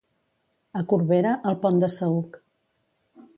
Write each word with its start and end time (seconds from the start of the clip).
A 0.79 0.81
Corbera, 0.93 1.33
el 1.51 1.59
pont 1.67 1.83
de 1.85 1.91
saüc. 1.97 2.41